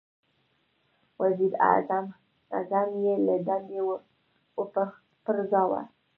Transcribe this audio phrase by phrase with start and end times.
[1.19, 1.53] •وزیر
[2.55, 3.79] اعظم یې له دندې
[4.59, 5.81] وپرځاوه.